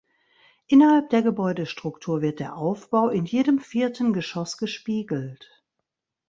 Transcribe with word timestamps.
Innerhalb 0.65 1.11
der 1.11 1.21
Gebäudestruktur 1.21 2.23
wird 2.23 2.39
der 2.39 2.57
Aufbau 2.57 3.09
in 3.09 3.25
jedem 3.25 3.59
vierten 3.59 4.13
Geschoss 4.13 4.57
gespiegelt. 4.57 5.63